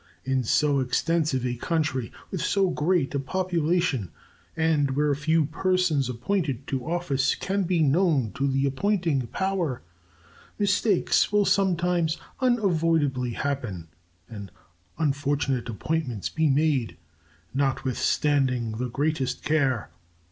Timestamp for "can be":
7.35-7.83